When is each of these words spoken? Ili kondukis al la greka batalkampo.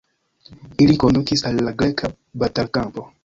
Ili 0.85 0.95
kondukis 1.03 1.45
al 1.49 1.61
la 1.67 1.75
greka 1.83 2.11
batalkampo. 2.45 3.07